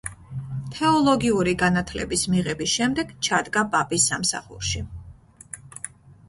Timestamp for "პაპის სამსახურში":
3.77-4.83